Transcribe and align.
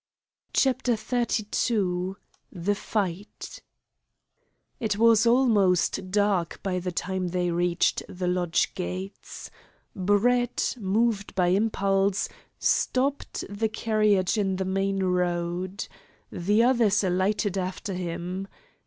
CHAPTER 0.53 0.95
XXXII 0.95 2.13
THE 2.51 2.73
FIGHT 2.73 3.61
It 4.79 4.97
was 4.97 5.27
almost 5.27 6.09
dark 6.09 6.59
by 6.63 6.79
the 6.79 6.91
time 6.91 7.27
they 7.27 7.51
reached 7.51 8.01
the 8.09 8.25
lodge 8.25 8.73
gates. 8.73 9.51
Brett, 9.95 10.75
moved 10.79 11.35
by 11.35 11.49
impulse, 11.49 12.27
stopped 12.57 13.43
the 13.47 13.69
carriage 13.69 14.39
in 14.39 14.55
the 14.55 14.65
main 14.65 15.03
road. 15.03 15.87
The 16.31 16.63
others 16.63 17.03
alighted 17.03 17.55
after 17.55 17.93
him. 17.93 18.47